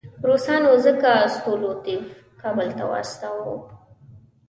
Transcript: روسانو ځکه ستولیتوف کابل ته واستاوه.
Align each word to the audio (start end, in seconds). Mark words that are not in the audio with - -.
روسانو 0.27 0.71
ځکه 0.85 1.09
ستولیتوف 1.35 2.03
کابل 2.41 2.69
ته 2.77 2.83
واستاوه. 2.91 3.57